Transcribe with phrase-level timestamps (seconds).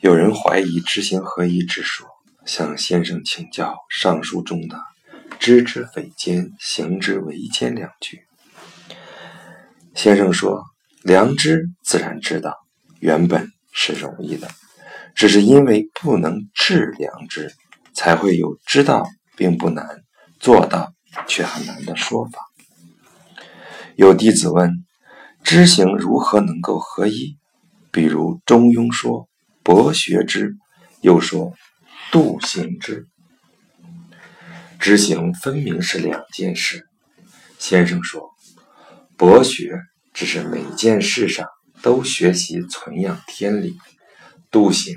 [0.00, 2.08] 有人怀疑知行合一之说，
[2.46, 4.80] 向先生请教上书中的
[5.38, 8.22] “知之匪奸，行之为奸”两句。
[9.94, 10.64] 先生说
[11.04, 12.56] ：“良知自然知道，
[12.98, 14.48] 原本是容易的，
[15.14, 17.52] 只是因为不能治良知，
[17.92, 19.06] 才会有知道
[19.36, 19.86] 并不难，
[20.38, 20.94] 做到
[21.26, 22.40] 却很难的说法。”
[23.96, 24.82] 有弟子问
[25.44, 27.36] ：“知行如何能够合一？”
[27.92, 29.28] 比如《中庸》说
[29.62, 30.56] ：“博学之”，
[31.02, 31.54] 又说
[32.12, 33.06] ：“度行之”。
[34.80, 36.86] 知行分明是两件事。
[37.58, 38.30] 先生说
[39.16, 39.78] ：“博学
[40.14, 41.46] 只是每件事上
[41.82, 43.76] 都学习存养天理，
[44.50, 44.96] 度行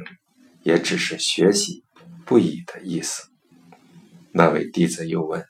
[0.61, 1.83] 也只是学习
[2.25, 3.23] 不已的意思。”
[4.31, 5.43] 那位弟子又问：“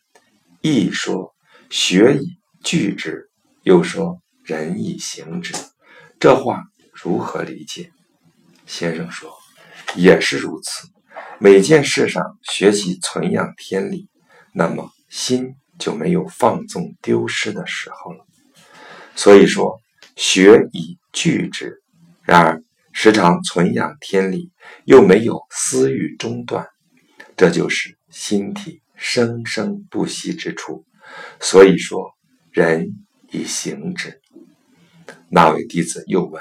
[0.61, 1.33] 亦说
[1.69, 3.29] 学以具之。”
[3.63, 5.53] 又说“人以行之”，
[6.19, 7.91] 这话如何理解？
[8.65, 9.31] 先生说，
[9.95, 10.87] 也是如此。
[11.39, 14.09] 每件事上学习存养天理，
[14.53, 18.25] 那么心就没有放纵丢失的时候了。
[19.15, 19.79] 所以说，
[20.15, 21.81] 学以具之。
[22.21, 24.51] 然而，时常存养天理，
[24.85, 26.67] 又没有私欲中断，
[27.35, 30.85] 这就是心体生生不息之处。
[31.39, 32.11] 所以说，
[32.51, 32.99] 人。
[33.35, 34.21] 以行之。
[35.27, 36.39] 那位弟子又问：“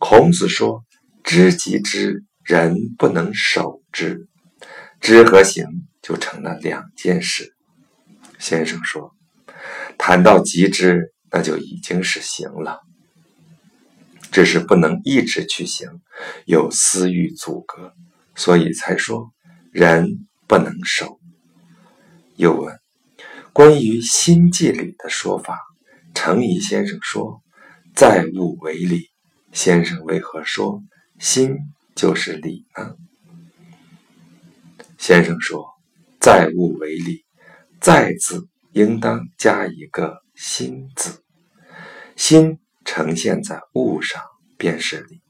[0.00, 0.82] 孔子说，
[1.28, 4.28] 知即知，人不能守之，
[4.98, 5.66] 知和行
[6.00, 7.54] 就成了两件事。”
[8.40, 9.14] 先生说
[9.98, 12.80] ：“谈到极知，那就已经是行了，
[14.32, 16.00] 只是不能一直去行，
[16.46, 17.92] 有私欲阻隔，
[18.34, 19.30] 所以才说
[19.70, 21.20] 人不能守。”
[22.36, 22.74] 又问
[23.52, 25.58] ：“关于心计理的说法。”
[26.16, 27.42] 程颐先生说
[27.94, 29.10] ：“在物为理。”
[29.52, 30.82] 先生为何说
[31.18, 31.56] 心
[31.96, 32.94] 就是理呢？
[34.98, 35.66] 先生说
[36.20, 37.24] ：“在物为理，
[37.80, 41.24] 在字应当加一个心字，
[42.16, 44.22] 心呈现在物上
[44.56, 45.20] 便是理。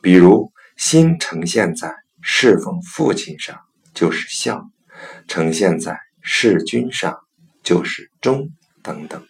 [0.00, 3.60] 比如心呈现在侍奉父亲上
[3.92, 4.70] 就是孝，
[5.28, 7.18] 呈现在事君上
[7.62, 8.48] 就是忠
[8.82, 9.22] 等等。”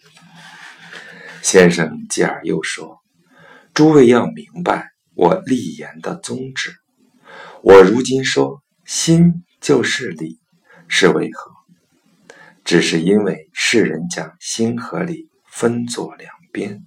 [1.43, 3.01] 先生继而又说
[3.75, 6.75] ：“诸位要明白我立言的宗旨。
[7.63, 10.39] 我如今说心就是理，
[10.89, 11.53] 是为何？
[12.65, 16.85] 只是因为世人将心和理分作两边，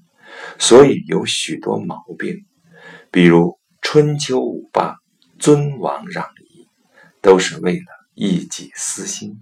[0.58, 2.46] 所以有许多毛病。
[3.12, 4.96] 比如春秋五霸
[5.38, 6.68] 尊王攘夷，
[7.22, 9.40] 都是为了一己私心，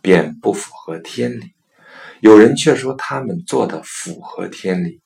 [0.00, 1.52] 便不符合天理。”
[2.20, 5.00] 有人却说他们做的符合天理，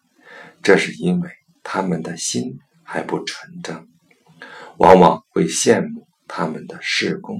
[0.63, 1.31] 这是因为
[1.63, 2.59] 他们的心
[2.93, 3.89] 还不纯正，
[4.77, 7.39] 往往会羡慕他们的事功，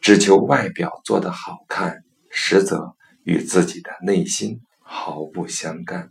[0.00, 6.08] 只求外表做得好看，实则与自己的内心毫不相干。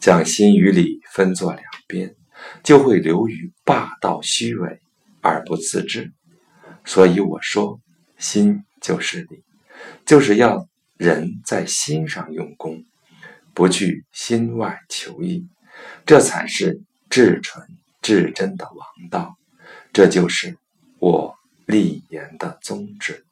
[0.00, 2.16] 将心与理分作两边，
[2.64, 4.80] 就会流于霸道虚伪
[5.20, 6.12] 而不自知。
[6.84, 7.80] 所以我说，
[8.18, 9.44] 心就是理。
[10.04, 10.66] 就是要
[10.96, 12.84] 人在心上用功，
[13.54, 15.48] 不去心外求异，
[16.06, 17.66] 这才是至纯
[18.02, 19.36] 至真的王道。
[19.92, 20.56] 这就是
[20.98, 21.36] 我
[21.66, 23.24] 立言的宗旨。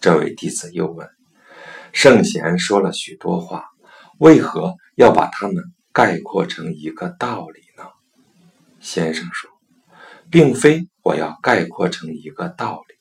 [0.00, 1.08] 这位弟子又问：
[1.92, 3.66] 圣贤说了许多话，
[4.18, 7.84] 为何要把它们概括成一个道理呢？
[8.80, 9.50] 先生说，
[10.30, 12.94] 并非我要概括成一个道理。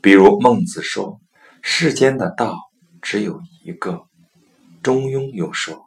[0.00, 1.20] 比如孟子说
[1.62, 2.58] ：“世间的道
[3.00, 4.04] 只有一个。”
[4.82, 5.86] 中庸又说：“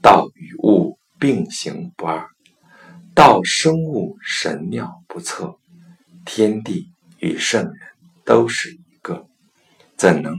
[0.00, 2.28] 道与物并行不二，
[3.14, 5.58] 道生物神妙不测，
[6.24, 7.78] 天地与圣人
[8.24, 9.28] 都是一个，
[9.96, 10.36] 怎能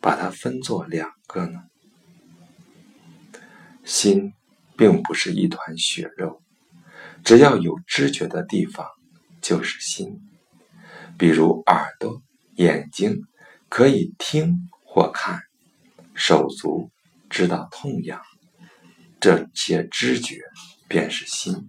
[0.00, 1.62] 把它分作两个呢？”
[3.84, 4.32] 心
[4.76, 6.40] 并不是一团血肉，
[7.24, 8.86] 只要有知觉的地方
[9.40, 10.20] 就是心。
[11.18, 12.22] 比如耳朵、
[12.54, 13.22] 眼睛
[13.68, 15.40] 可以听或看，
[16.14, 16.90] 手足
[17.28, 18.20] 知道痛痒，
[19.22, 20.40] 这些知觉
[20.88, 21.68] 便是心。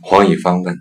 [0.00, 0.78] 黄以方问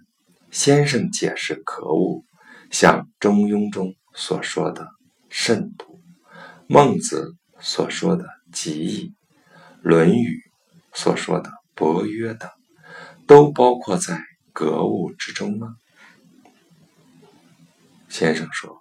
[0.52, 2.26] 先生解释格物，
[2.70, 4.88] 像《中庸》中所说的
[5.32, 6.00] 慎独，
[6.68, 9.08] 孟子所说的极义，
[9.82, 10.44] 《论语》
[10.96, 12.48] 所说的博约等，
[13.26, 14.24] 都包括在
[14.54, 15.76] 格物之中吗？
[18.10, 18.80] 先生说：“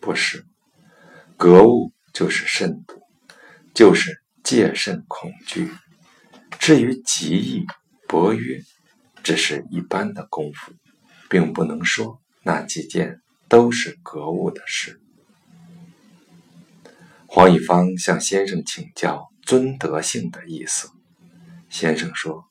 [0.00, 0.44] 不是，
[1.36, 3.00] 格物就是慎独，
[3.72, 5.72] 就是戒慎恐惧，
[6.60, 7.66] 至于极易、
[8.06, 8.62] 博约，
[9.24, 10.72] 只是一般的功夫，
[11.28, 15.00] 并不能说那几件都是格物的事。
[17.26, 20.90] 黄以芳向先生请教“尊德性”的意思，
[21.68, 22.44] 先生说：“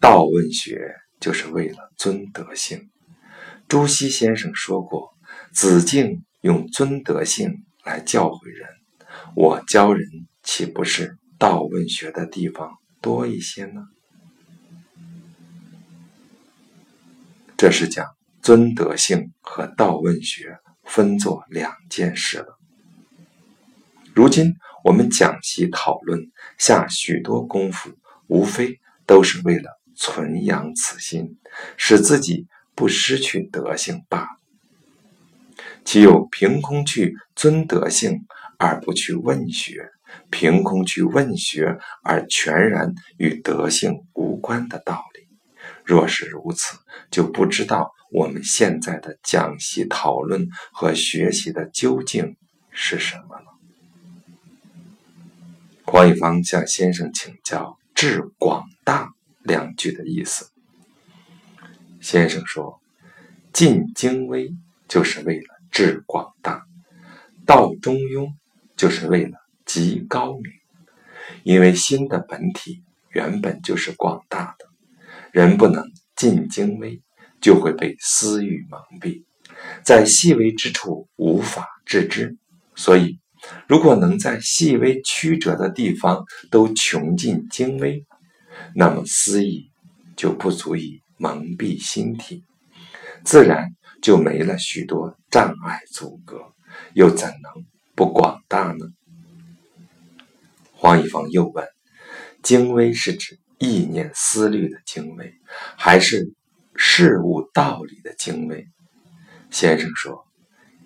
[0.00, 2.88] 道问学就是为了尊德性。”
[3.68, 5.12] 朱熹先生说过
[5.52, 8.66] ：“子敬用尊德性来教诲人，
[9.36, 10.08] 我教人
[10.42, 13.86] 岂不是道问学的地方多一些呢？”
[17.56, 18.06] 这是讲
[18.40, 22.58] 尊德性和道问学分作两件事了。
[24.14, 27.96] 如今我们讲习讨论，下许多功夫，
[28.26, 31.38] 无非都是为了存养此心，
[31.76, 34.28] 使自己不失去德性罢了。
[35.84, 38.26] 岂有凭空去尊德性
[38.58, 39.88] 而不去问学，
[40.30, 45.28] 凭空去问学而全然与德性无关的道理？
[45.84, 46.78] 若是如此，
[47.10, 52.36] 就不知道我们现在的讲习讨论和学习的究竟
[52.70, 53.46] 是什么了。
[55.84, 59.10] 黄以芳向先生请教“致广大”
[59.42, 60.50] 两句的意思。
[62.00, 62.80] 先生说
[63.52, 64.54] ：“尽精微
[64.88, 66.64] 就是为了致广大，
[67.44, 68.32] 道中庸
[68.76, 69.38] 就是为了
[69.72, 70.44] 极高明。
[71.44, 74.66] 因为心的本体原本就是广大的，
[75.30, 75.84] 人不能
[76.14, 77.00] 尽精微，
[77.40, 79.24] 就会被私欲蒙蔽，
[79.82, 82.36] 在细微之处无法致知，
[82.74, 83.18] 所以。”
[83.66, 88.06] 如果能在细微曲折的地方都穷尽精微，
[88.72, 89.68] 那么私意
[90.14, 92.44] 就不足以蒙蔽心体，
[93.24, 96.54] 自然就没了许多障碍阻隔，
[96.94, 97.66] 又怎能
[97.96, 98.86] 不广大呢？
[100.82, 101.64] 黄以芳又问
[102.42, 105.32] ：“精微是指意念思虑的精微，
[105.78, 106.34] 还是
[106.74, 108.66] 事物道理的精微？”
[109.48, 110.26] 先生说。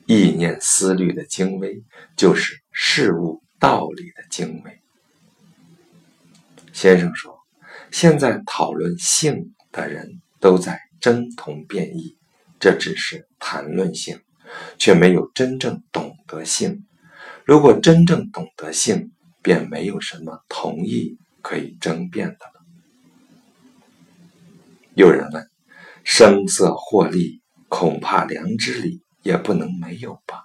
[0.05, 1.83] 意念思虑的精微，
[2.15, 4.81] 就是事物道理的精微。
[6.73, 7.37] 先生说，
[7.91, 12.17] 现在讨论性的人都在争同辩异，
[12.61, 14.21] 这只是谈论性，
[14.79, 16.87] 却没有真正懂得性。
[17.45, 19.11] 如果真正懂得性，
[19.47, 22.67] 便没有什么同意可以争辩的了。
[24.95, 25.49] 有人问：
[26.03, 29.05] 声色获利，恐怕良知里。
[29.23, 30.45] 也不能没有吧，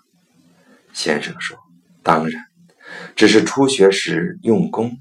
[0.92, 1.56] 先生说
[2.02, 2.42] ：“当然，
[3.16, 4.98] 只是初学时用功，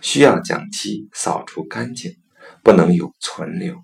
[0.00, 2.14] 需要将其扫除干净，
[2.62, 3.74] 不能有存留。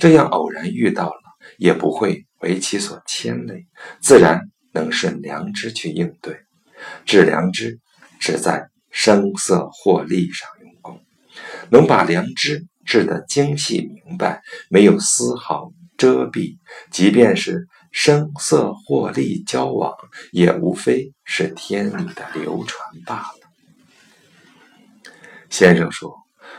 [0.00, 1.22] 这样偶然遇到了，
[1.58, 3.68] 也不会为其所牵累，
[4.02, 4.40] 自然
[4.72, 6.36] 能顺良知去应对。
[7.04, 7.78] 治良知，
[8.18, 11.04] 只在声色获利上用功，
[11.68, 14.40] 能把良知治得精细明白，
[14.70, 16.56] 没有丝毫遮蔽，
[16.90, 19.90] 即便是。”声色获利交往，
[20.30, 25.10] 也无非是天理的流传罢了。
[25.48, 26.14] 先生说：“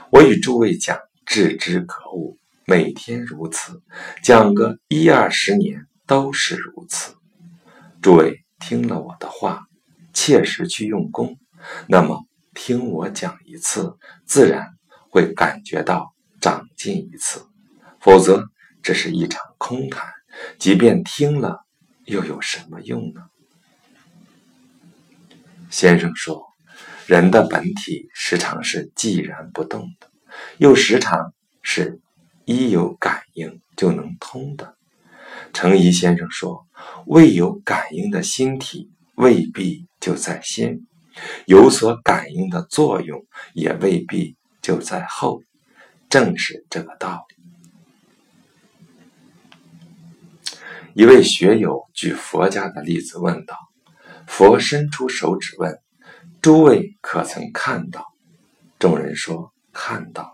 [0.09, 0.97] 我与诸位讲
[1.27, 3.83] 致知可悟，每天如此，
[4.23, 7.13] 讲个一二十年都是如此。
[8.01, 9.67] 诸位听了我的话，
[10.13, 11.37] 切实去用功，
[11.87, 14.67] 那么听我讲一次，自然
[15.09, 17.45] 会感觉到长进一次。
[17.99, 18.43] 否则，
[18.81, 20.07] 这是一场空谈。”
[20.59, 21.65] 即便听了，
[22.05, 23.21] 又有什么用呢？
[25.71, 26.45] 先生说，
[27.07, 30.11] 人的本体时常是寂然不动的，
[30.59, 31.33] 又时常
[31.63, 31.99] 是
[32.45, 34.75] 一有感应就能通的。
[35.53, 36.67] 程颐先生说，
[37.07, 40.81] 未有感应的心体未必就在先，
[41.45, 45.41] 有所感应的作用也未必就在后，
[46.09, 47.35] 正是这个道理。
[50.93, 53.55] 一位学友举佛家的例子问道
[54.25, 55.79] ：“佛伸出手指问，
[56.41, 58.05] 诸位可曾看到？”
[58.79, 60.31] 众人说：“看到了。”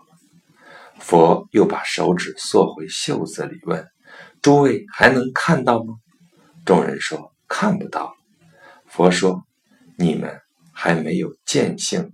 [0.98, 3.86] 佛又把手指缩回袖子里问
[4.40, 5.96] ：“诸位还能看到吗？”
[6.64, 8.14] 众人说：“看不到。”
[8.88, 9.44] 佛说
[9.98, 10.40] ：“你们
[10.84, 12.12] 还没有见性，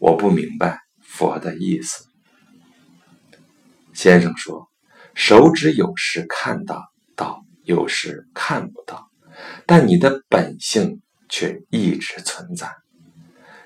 [0.00, 2.04] 我不明白佛的意思。”
[3.94, 4.68] 先生说
[5.14, 6.82] ：“手指有时看到
[7.14, 9.08] 到。”有时看不到，
[9.66, 12.72] 但你的本性却一直存在。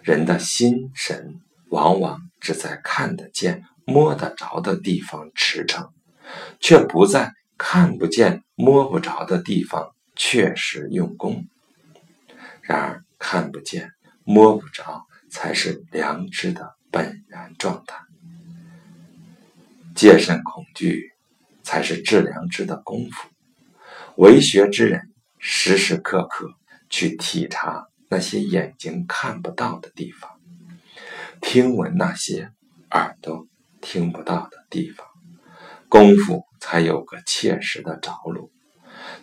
[0.03, 1.41] 人的心神
[1.71, 5.89] 往往只在看得见、摸得着的地方驰骋，
[6.61, 11.47] 却不在看不见、摸不着的地方确实用功。
[12.61, 13.93] 然而，看不见、
[14.27, 17.97] 摸不着才是良知的本然状态。
[19.95, 21.13] 戒慎恐惧
[21.63, 23.29] 才是致良知的功夫。
[24.17, 25.01] 为学之人
[25.39, 26.49] 时时刻刻
[26.91, 30.31] 去体察那些眼睛看不到的地方，
[31.41, 32.51] 听闻那些
[32.91, 33.47] 耳朵
[33.81, 35.07] 听不到的地方，
[35.89, 38.51] 功夫才有个切实的着落。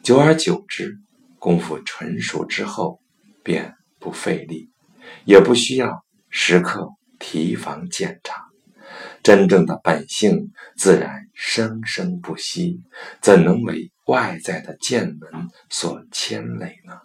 [0.02, 0.98] 久而久之，
[1.40, 3.00] 功夫纯熟之后，
[3.44, 4.72] 便不费力，
[5.26, 6.90] 也不需要时刻
[7.20, 8.44] 提防检查。
[9.24, 12.82] 真正的本性自然生生不息，
[13.22, 17.00] 怎能为外在的见闻所牵累呢？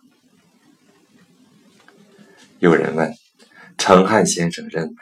[2.58, 3.14] 有人问：
[3.78, 4.96] 程汉先生认为，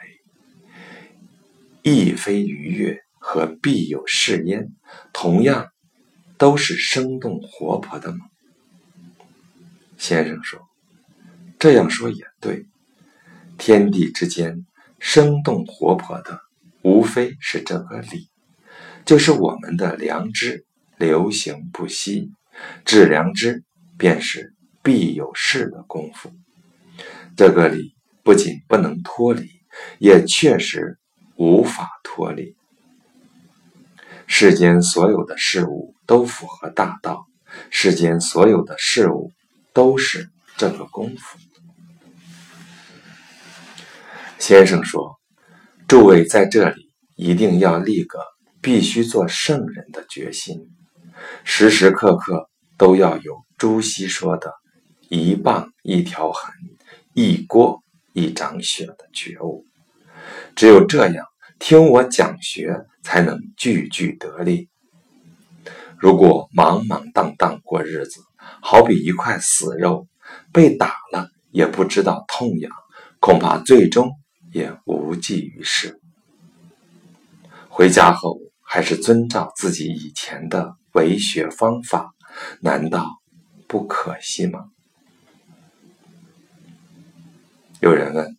[1.81, 4.67] 亦非愉悦和必有是焉，
[5.11, 5.69] 同样
[6.37, 8.19] 都是生动活泼的吗？
[9.97, 10.61] 先生说：
[11.57, 12.67] 这样说也对，
[13.57, 14.65] 天地之间
[14.99, 16.41] 生动活泼的。
[16.83, 18.29] 无非是这个理，
[19.03, 20.65] 就是我们的良知
[20.97, 22.31] 流行不息，
[22.85, 23.65] 治良知
[23.97, 26.31] 便是必有事的功夫。
[27.35, 29.49] 这个理不仅不能脱离，
[29.99, 30.97] 也确实
[31.35, 32.55] 无法脱离。
[34.27, 37.25] 世间所有的事物都符合大道，
[37.69, 39.33] 世间所有的事物
[39.73, 41.37] 都是这个功夫。
[44.39, 45.15] 先生说。
[45.87, 48.19] 诸位在这里一定要立个
[48.61, 50.67] 必须做圣人的决心，
[51.45, 54.51] 时时刻刻都要有朱熹说的
[55.07, 56.53] “一棒一条痕，
[57.13, 59.63] 一锅一张雪”的觉悟。
[60.57, 61.25] 只有这样，
[61.57, 64.67] 听我讲学才能句句得力。
[65.97, 68.19] 如果莽莽荡荡过日子，
[68.61, 70.05] 好比一块死肉，
[70.51, 72.69] 被打了也不知道痛痒，
[73.21, 74.11] 恐怕最终。
[74.51, 75.99] 也无济于事。
[77.69, 82.11] 回家后还是遵照自己以前的为学方法，
[82.61, 83.07] 难道
[83.67, 84.65] 不可惜吗？
[87.79, 88.35] 有人问：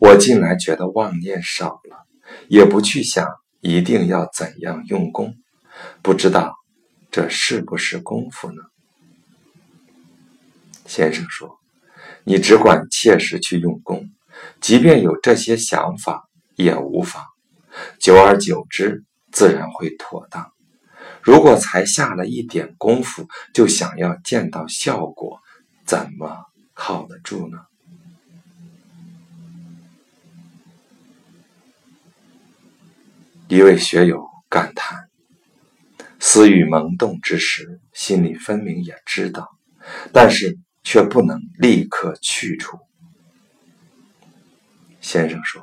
[0.00, 2.06] 我近来觉得妄念少了，
[2.48, 3.28] 也不去想
[3.60, 5.34] 一定要怎样用功，
[6.00, 6.54] 不知道
[7.10, 8.62] 这是不是功夫呢？
[10.86, 11.58] 先生说：
[12.24, 14.08] 你只管切实去用功。
[14.60, 17.24] 即便有这些想法也无妨，
[17.98, 20.52] 久而久之自然会妥当。
[21.22, 25.40] 如果才下了一点功夫就想要见到效果，
[25.86, 27.58] 怎么靠得住呢？
[33.48, 35.08] 一位学友感叹
[36.18, 39.48] ：“思欲萌动之时，心里分明也知道，
[40.12, 42.78] 但是却不能立刻去除。”
[45.02, 45.62] 先生说：“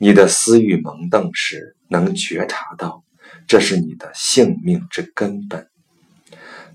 [0.00, 3.04] 你的私欲萌动时，能觉察到，
[3.46, 5.68] 这是你的性命之根本。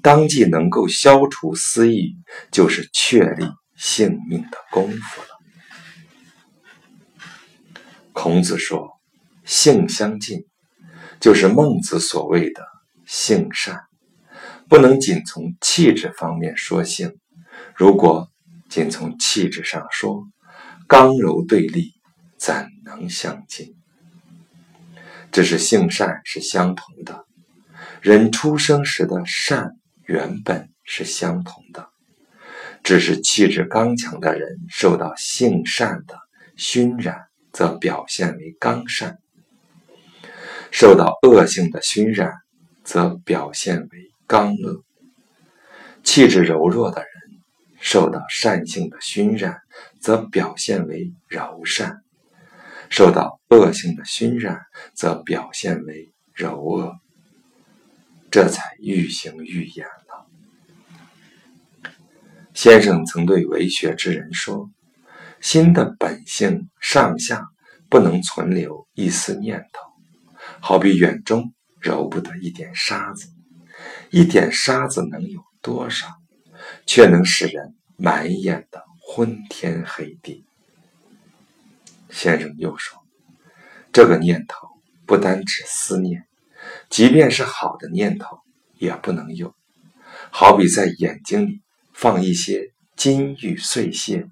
[0.02, 2.16] 当即能够消除私欲，
[2.52, 3.46] 就是确立
[3.76, 5.28] 性命的功夫了。”
[8.14, 8.92] 孔子说
[9.44, 10.46] ：“性相近，
[11.20, 12.64] 就是孟子所谓的
[13.08, 13.82] 性善。
[14.70, 17.18] 不能仅从气质方面说性，
[17.76, 18.30] 如果
[18.70, 20.28] 仅从气质上说。”
[20.92, 21.94] 刚柔对立，
[22.36, 23.78] 怎能相近？
[25.32, 27.26] 只是性善是相同的，
[28.02, 29.70] 人出生时的善
[30.04, 31.88] 原本是相同的，
[32.84, 36.18] 只是气质刚强的人受到性善的
[36.58, 37.22] 熏染，
[37.54, 39.14] 则表现为刚善；
[40.72, 42.34] 受到恶性的熏染，
[42.84, 44.84] 则表现为刚恶。
[46.04, 47.10] 气质柔弱的人。
[47.84, 49.61] 受到善性的熏染，
[50.02, 52.02] 则表现为柔善；
[52.90, 54.60] 受到恶性的熏染，
[54.94, 56.96] 则表现为柔恶。
[58.32, 60.26] 这才愈行愈演了。
[62.54, 64.70] 先生曾对为学之人说
[65.40, 67.46] ：“心的本性上下
[67.90, 69.82] 不能存留一丝念头，
[70.60, 73.28] 好比远中揉不得一点沙子，
[74.10, 76.08] 一点沙子能有多少？”
[76.86, 80.46] 却能使人满眼的昏天黑地。
[82.10, 82.98] 先生又说
[83.92, 84.70] ：“这个念头
[85.06, 86.24] 不单指思念，
[86.90, 88.40] 即便是好的念头
[88.78, 89.54] 也不能有。
[90.30, 91.60] 好比在眼睛里
[91.92, 94.30] 放一些金玉碎屑，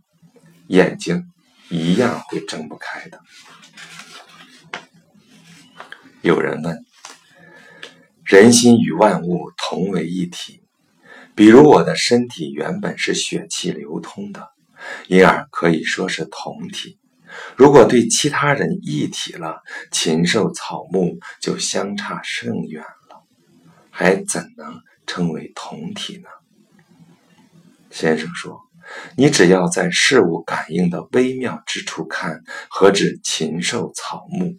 [0.67, 1.29] 眼睛
[1.69, 3.19] 一样会睁不开的。”
[6.23, 6.85] 有人问
[8.23, 10.63] ：“人心与万物同为一体。”
[11.35, 14.49] 比如我的身体原本是血气流通的，
[15.07, 16.99] 因而可以说是同体。
[17.55, 23.23] 如果对其他人一体了，禽兽草木就相差甚远了，
[23.91, 26.29] 还怎能称为同体呢？
[27.91, 28.59] 先生说
[29.15, 34.57] ：“你只要在事物感应的微妙之处看，何止禽兽草木，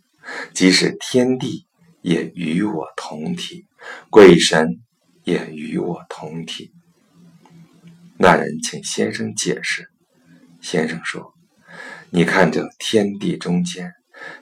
[0.54, 1.66] 即使天地
[2.02, 3.66] 也与我同体，
[4.10, 4.80] 鬼神
[5.24, 6.72] 也与我同体。”
[8.16, 9.90] 那人请先生解释。
[10.60, 11.34] 先生说
[12.10, 13.92] ：“你看这天地中间，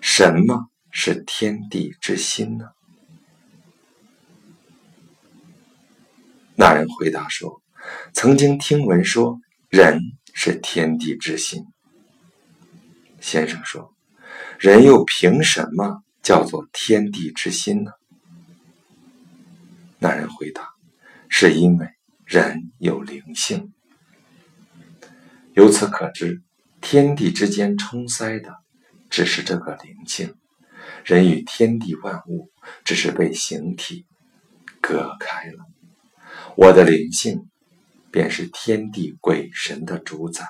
[0.01, 2.67] 什么是天地之心呢？”
[6.57, 7.63] 那人回答说。
[8.13, 9.39] 曾经听闻说，
[9.71, 10.01] 人
[10.35, 11.65] 是天地之心。
[13.21, 13.95] 先生说
[14.59, 17.93] ：“人又凭什么叫做天地之心呢？”
[19.99, 20.69] 那人回答
[21.31, 21.89] ：“是因为
[22.27, 23.73] 人有灵性。
[25.59, 26.41] 由此可知，
[26.81, 28.55] 天地之间冲塞的
[29.11, 30.37] 只是这个灵性，
[31.05, 32.53] 人与天地万物
[32.85, 34.07] 只是被形体
[34.81, 35.65] 隔开了。
[36.57, 37.43] 我的灵性。”
[38.11, 40.49] 便是天地鬼神的主宰。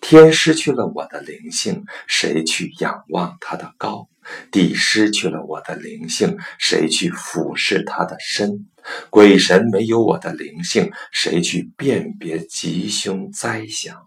[0.00, 4.08] 天失去了我的灵性，谁去仰望它的高？
[4.50, 8.66] 地失去了我的灵性，谁去俯视它的身？
[9.10, 14.06] 鬼神没有我的灵性，谁去辨别吉凶灾祥？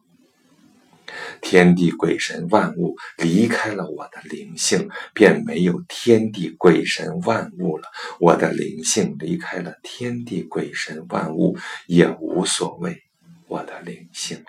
[1.41, 7.88] 天地鬼神万物离开了我的灵性，便没有天地鬼神万物了。
[8.19, 11.57] 我的灵性离开了天地鬼神万物，
[11.88, 13.01] 也无所谓
[13.47, 14.45] 我的灵性了。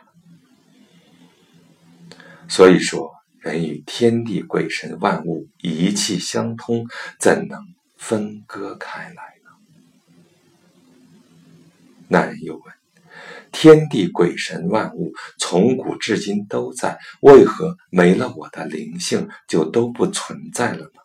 [2.48, 6.86] 所以说，人与天地鬼神万物一气相通，
[7.18, 9.50] 怎能分割开来呢？
[12.08, 12.74] 那人又问。
[13.50, 21.00] 天地鬼神万物从古至今都在，为何没了我的灵性就都不存在了呢？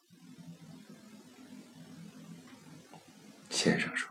[3.50, 4.10] 先生说：“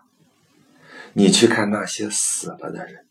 [1.13, 3.05] 你去看那些死了的人，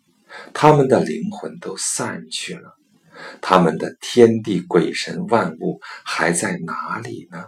[0.53, 2.75] 他们的灵魂都散去了，
[3.41, 7.43] 他们的天地鬼神万物还在哪里呢？”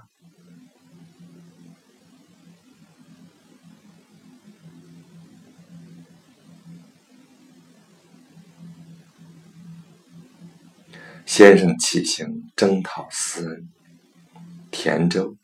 [11.26, 13.70] 先生起行征讨私恩，
[14.70, 15.36] 田州，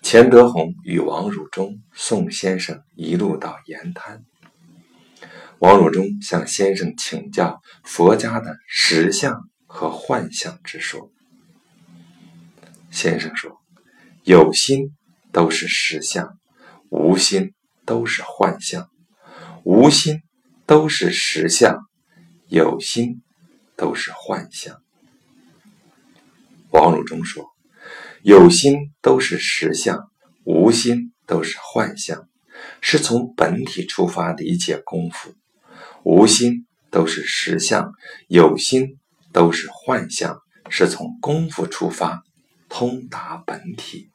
[0.00, 4.24] 钱德洪与王汝中送先生一路到盐滩。
[5.58, 9.42] 王汝中向先生请教佛家的实相
[9.76, 11.12] 和幻象之说。
[12.90, 13.60] 先生说
[14.24, 14.96] ：“有心
[15.32, 16.38] 都是实相，
[16.88, 17.52] 无心
[17.84, 18.84] 都是幻象；
[19.64, 20.22] 无心
[20.64, 21.76] 都是实相，
[22.48, 23.22] 有心
[23.76, 24.80] 都是幻象。”
[26.72, 27.44] 王汝中说
[28.24, 30.10] ：“有心都是实相，
[30.44, 32.26] 无心都是幻象，
[32.80, 35.32] 是从本体出发理解功夫；
[36.02, 37.92] 无心都是实相，
[38.26, 38.98] 有心
[39.36, 42.22] 都是幻象，是从功夫出发
[42.70, 44.08] 通达本体。”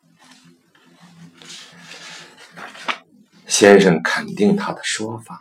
[3.45, 5.39] 先生肯定他的说法。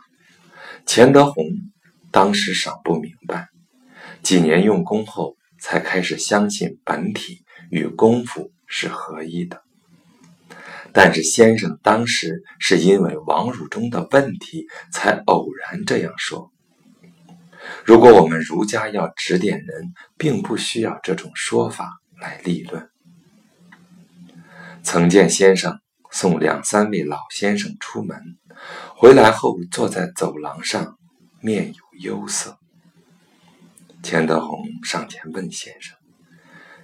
[0.85, 1.43] 钱德洪
[2.11, 3.47] 当时尚不明白，
[4.21, 5.35] 几年用功后。
[5.63, 9.61] 才开始相信本体与功夫是合一的，
[10.91, 16.50] 但是先生当时是因为王汝中的问题才偶然这样说。
[17.85, 22.89] 如果我们儒家要指点人，并不需要这种说法来立论。
[24.83, 25.79] 曾见先生
[26.11, 28.19] 送两三位老先生出门，
[28.95, 30.97] 回来后坐在走廊上，
[31.39, 32.57] 面有忧色。
[34.03, 35.95] 钱德洪上前问先生：“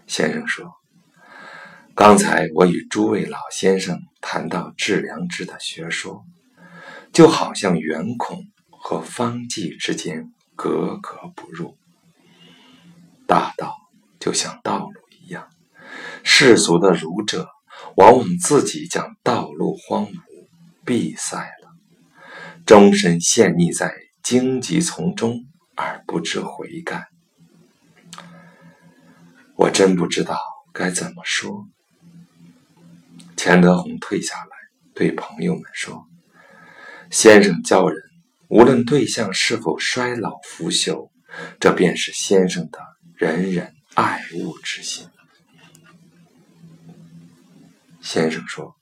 [0.05, 0.71] 先生说，
[1.95, 6.23] 刚才我与诸位老先生谈到致良知的学说，
[7.11, 11.77] 就好像圆孔和方剂之间格格不入。
[13.25, 13.77] 大道
[14.19, 14.91] 就像道路
[15.21, 15.47] 一样，
[16.25, 17.47] 世俗的儒者
[17.95, 20.47] 往往自己将道路荒芜、
[20.83, 21.71] 闭塞了，
[22.65, 25.45] 终身陷溺在荆棘丛中。”
[25.79, 27.05] 而不知悔改，
[29.55, 30.39] 我真不知道
[30.73, 31.67] 该怎么说。
[33.35, 34.49] 钱德洪退下来，
[34.95, 36.07] 对朋友们说
[37.13, 38.06] ：“先生教人，
[38.49, 41.09] 无论对象是否衰老腐朽，
[41.59, 42.79] 这便是先生的
[43.15, 45.07] 人人爱物之心。”
[48.01, 48.75] 先生说：“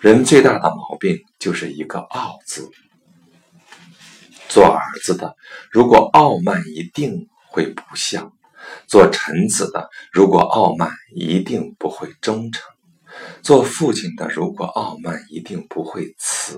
[0.00, 2.70] 人最大的毛病就是一个傲字。”
[4.48, 5.36] 做儿子的，
[5.70, 8.32] 如果傲慢一定会不孝；
[8.86, 12.62] 做臣子的如果傲慢，一定不会忠诚；
[13.42, 16.56] 做父亲的如果傲慢，一定不会慈；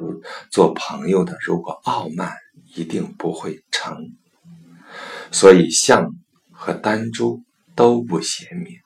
[0.51, 2.33] 做朋友的如果傲慢，
[2.75, 3.97] 一定不会诚。
[5.33, 6.11] 所以相
[6.53, 7.43] 和丹珠
[7.75, 8.77] 都不贤明，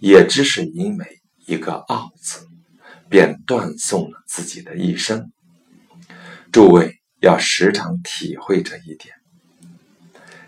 [0.00, 2.46] 也只是因为一个“傲”字，
[3.08, 5.30] 便断送了自己的一生。
[6.52, 9.14] 诸位要时常体会这一点。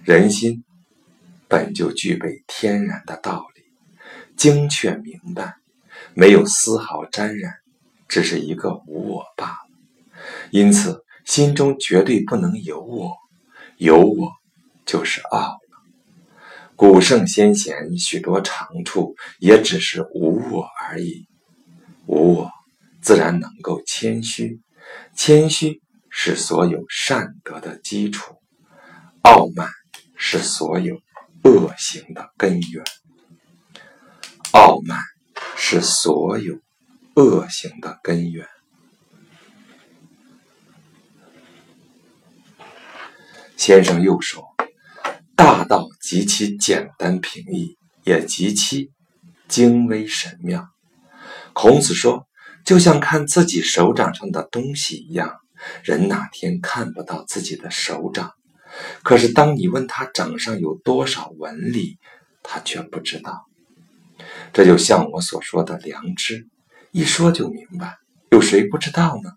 [0.02, 0.64] 人心
[1.48, 3.62] 本就具备天然的道理，
[4.36, 5.54] 精确明白，
[6.14, 7.54] 没有丝毫沾染，
[8.08, 9.58] 只是一个无我罢了。
[10.50, 13.16] 因此，心中绝对不能有我，
[13.76, 14.32] 有我
[14.86, 15.58] 就是傲了。
[16.76, 21.26] 古圣先贤许多长处，也只是无我而已。
[22.06, 22.50] 无我，
[23.00, 24.60] 自然能够谦虚，
[25.14, 25.80] 谦虚
[26.10, 28.36] 是所有善德的基础，
[29.22, 29.68] 傲慢。
[30.20, 31.00] 是所有
[31.44, 32.84] 恶行的根源，
[34.50, 34.98] 傲慢
[35.60, 36.60] 是所有
[37.16, 38.46] 恶行的根源。
[43.56, 44.44] 先生又说
[45.34, 48.92] ：“大道极其简单平易，也极其
[49.48, 50.68] 精微神妙。”
[51.52, 52.28] 孔子说
[52.64, 55.38] ：“就像看自己手掌上的东西一样，
[55.82, 58.32] 人哪天看不到自己的手掌？”
[59.02, 61.98] 可是，当你问他掌上有多少纹理，
[62.44, 63.47] 他却不知道。
[64.52, 66.48] 这就像我所说的良知，
[66.90, 67.96] 一说就明白，
[68.30, 69.30] 有谁不知道呢？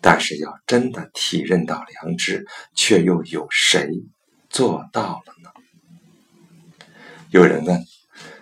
[0.00, 3.88] 但是要真的体认到良知，却又有谁
[4.48, 5.50] 做到了呢？
[7.30, 7.84] 有人问，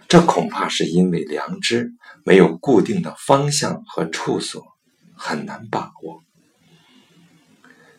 [0.08, 1.92] 这恐怕是因为良知
[2.24, 4.64] 没有固定的方向和处所，
[5.14, 6.22] 很难把握。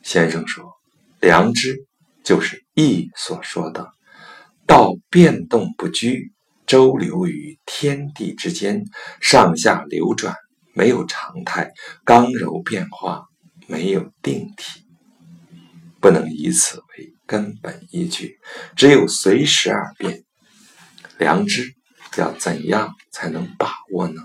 [0.01, 0.73] 先生说，
[1.19, 1.85] 良知。
[2.21, 3.91] 就是易所说的
[4.67, 6.31] “道变动不居，
[6.69, 8.85] 周流于天地之间，
[9.21, 10.35] 上下流转，
[10.75, 11.71] 没有常态，
[12.05, 13.25] 刚柔变化，
[13.65, 14.85] 没有定体”，
[15.99, 18.37] 不能以此为根本依据，
[18.75, 20.23] 只有随时而变。
[21.17, 21.73] 良知
[22.17, 24.21] 要怎样才能把握呢？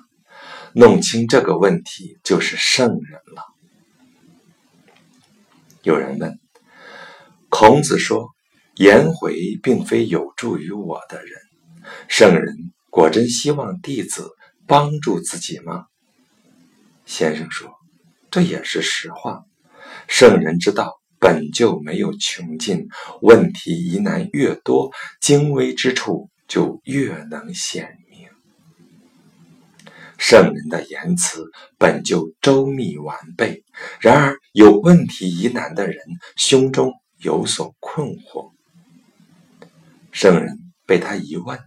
[0.74, 3.42] 弄清这个问题，就是圣人了。
[5.82, 6.38] 有人问。
[7.48, 8.28] 孔子说
[8.76, 11.40] ：“颜回并非有助于我的人，
[12.08, 14.30] 圣人果真希望弟子
[14.66, 15.86] 帮助自己吗？”
[17.06, 17.72] 先生说
[18.30, 19.44] ：“这也是实话。
[20.08, 22.88] 圣人之道本就没有穷尽，
[23.22, 28.28] 问题疑难越多，精微之处就越能显明。
[30.18, 31.44] 圣人的言辞
[31.78, 33.64] 本就周密完备，
[34.00, 35.96] 然而有问题疑难的人
[36.36, 38.52] 胸中。”有所困惑，
[40.12, 41.58] 圣人被他一问，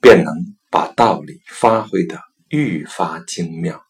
[0.00, 0.34] 便能
[0.70, 3.82] 把道理发挥得愈发精妙。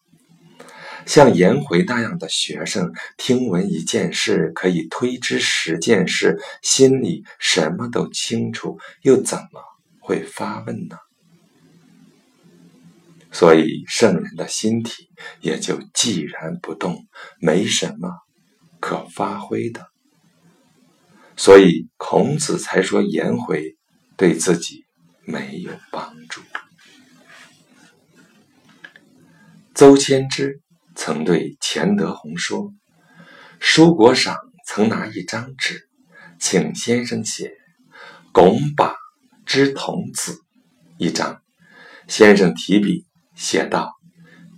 [1.05, 9.61] 像颜回那样的学生，听闻一件事，可以推知十件事，心里什么都清楚，又怎么
[9.99, 10.97] 会发问呢？
[13.31, 15.09] 所以，圣人的心体
[15.41, 17.05] 也就寂然不动，
[17.39, 18.09] 没什么
[18.79, 19.85] 可发挥的。
[21.35, 23.75] 所以，孔子才说颜回
[24.15, 24.84] 对自己
[25.25, 26.41] 没有帮助。
[29.73, 30.61] 邹谦之
[30.95, 32.71] 曾对钱德洪说
[33.59, 35.89] ：“书国赏曾拿一张纸，
[36.39, 37.51] 请先生写
[38.31, 38.95] ‘拱把
[39.45, 40.39] 之童子’
[40.97, 41.41] 一张。
[42.07, 43.91] 先生提笔写道：‘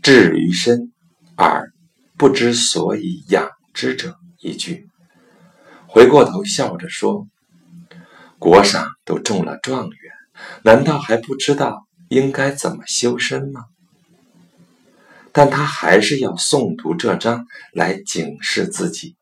[0.03, 0.91] 至于身
[1.35, 1.71] 而
[2.17, 4.87] 不知所以养之者’一句。”
[5.89, 7.27] 回过头笑着说
[8.37, 10.06] ：“国上都中了状元，
[10.63, 13.65] 难道还不知道应该怎么修身吗？”
[15.31, 19.15] 但他还是要诵读这章来警示自己。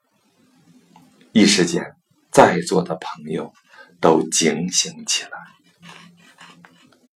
[1.34, 1.94] 一时间，
[2.32, 3.52] 在座的朋友
[4.00, 5.30] 都警醒起来。